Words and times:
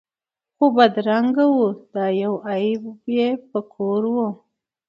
خو 0.55 0.65
بدرنګه 0.75 1.45
وو 1.53 1.65
دا 1.93 2.05
یو 2.23 2.33
عیب 2.49 2.83
یې 3.15 3.27
په 3.49 3.59
کور 3.73 4.01
وو 4.13 4.27